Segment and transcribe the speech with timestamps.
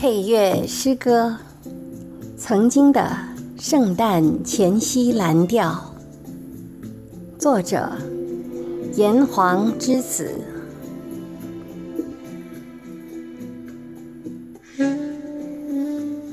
[0.00, 1.36] 配乐诗歌，
[2.34, 3.14] 曾经的
[3.58, 5.94] 圣诞前夕蓝调，
[7.38, 7.92] 作者
[8.94, 10.40] 炎黄之子。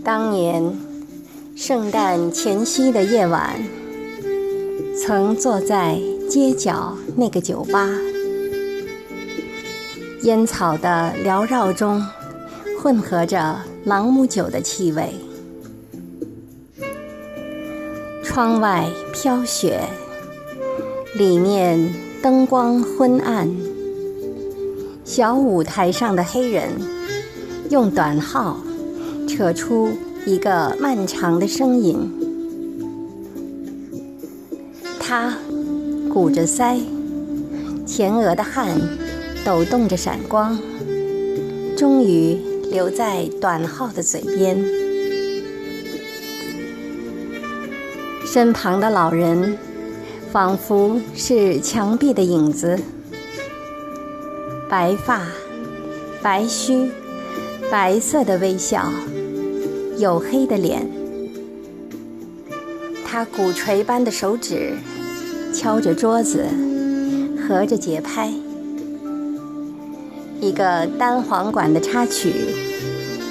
[0.01, 0.63] 当年
[1.53, 3.53] 圣诞前夕的夜晚，
[5.05, 5.99] 曾坐在
[6.29, 7.89] 街角那个酒吧，
[10.21, 12.01] 烟草的缭绕中。
[12.87, 15.13] 混合着朗姆酒的气味，
[18.23, 19.81] 窗外飘雪，
[21.17, 23.53] 里面灯光昏暗。
[25.03, 26.69] 小舞台上的黑人
[27.69, 28.57] 用短号
[29.27, 29.89] 扯出
[30.25, 32.09] 一个漫长的声音，
[34.97, 35.37] 他
[36.07, 36.79] 鼓着腮，
[37.85, 38.79] 前额的汗
[39.43, 40.57] 抖动着闪光，
[41.75, 42.55] 终于。
[42.71, 44.57] 留在短号的嘴边，
[48.25, 49.57] 身旁的老人
[50.31, 52.77] 仿佛是墙壁的影子，
[54.69, 55.27] 白发、
[56.21, 56.91] 白须、
[57.71, 58.91] 白色的微笑，
[59.97, 60.87] 黝黑的脸。
[63.05, 64.73] 他鼓槌般的手指
[65.53, 66.45] 敲着桌子，
[67.47, 68.33] 合着节拍。
[70.39, 72.31] 一个单簧管的插曲，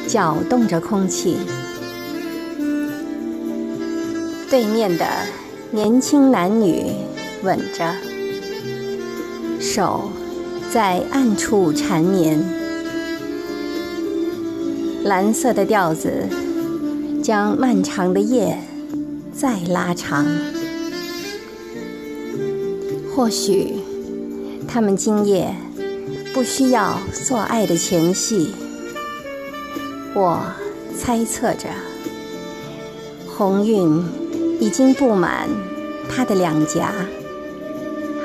[0.08, 1.36] 搅动着空气。
[4.50, 5.06] 对面的
[5.70, 6.92] 年轻男女
[7.42, 7.94] 吻着，
[9.60, 10.10] 手
[10.72, 12.42] 在暗处缠绵。
[15.04, 16.28] 蓝色的调子
[17.22, 18.58] 将漫长的夜
[19.32, 20.27] 再拉长。
[23.14, 23.77] 或许
[24.66, 25.54] 他们今夜。
[26.37, 28.55] 不需要做爱的前戏，
[30.12, 30.39] 我
[30.95, 31.70] 猜测着，
[33.27, 34.05] 红晕
[34.61, 35.48] 已经布满
[36.11, 36.92] 他的两颊，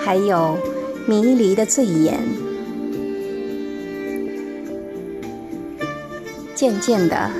[0.03, 0.57] 还有
[1.07, 2.19] 迷离的醉眼。
[6.53, 7.31] 渐渐的，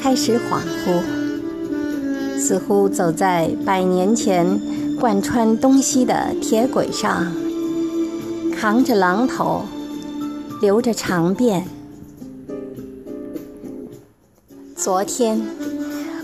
[0.00, 4.58] 开始恍惚，似乎走在百年前
[4.98, 7.30] 贯穿东西的铁轨上，
[8.58, 9.66] 扛着榔头。
[10.60, 11.62] 留着长辫。
[14.76, 15.40] 昨天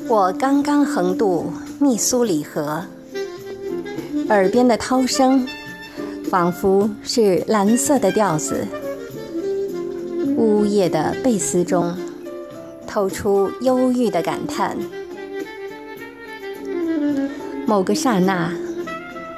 [0.08, 2.82] 我刚刚横渡密苏里河，
[4.28, 5.46] 耳边的涛声
[6.30, 8.66] 仿佛是蓝色的调子，
[10.36, 11.94] 呜咽的贝斯中
[12.86, 14.76] 透出忧郁的感叹。
[17.66, 18.52] 某个刹那，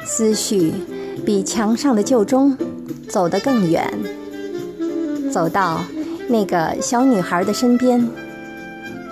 [0.05, 0.73] 思绪
[1.25, 2.57] 比墙上的旧钟
[3.09, 3.93] 走得更远。
[5.33, 5.83] 走到
[6.29, 8.07] 那个小女孩的身边，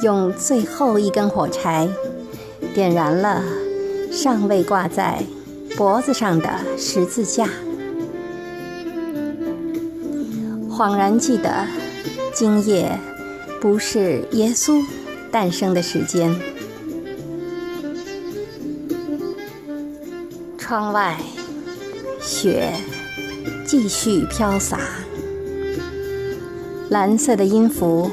[0.03, 1.89] 用最后一根火柴
[2.75, 3.43] 点燃了
[4.13, 5.25] 尚未挂在
[5.79, 7.49] 脖子上的十字架。
[10.69, 11.67] 恍然记得，
[12.35, 12.99] 今夜
[13.59, 14.85] 不是耶稣
[15.31, 16.39] 诞生的时间。
[20.59, 21.17] 窗外
[22.21, 22.73] 雪
[23.67, 24.79] 继续飘洒。
[26.91, 28.11] 蓝色的音符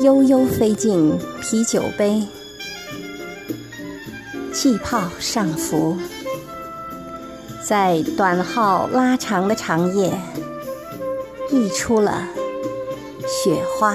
[0.00, 2.26] 悠悠飞进啤酒杯，
[4.52, 5.96] 气泡上浮，
[7.64, 10.12] 在短号拉长的长夜，
[11.52, 12.26] 溢出了
[13.28, 13.94] 雪花。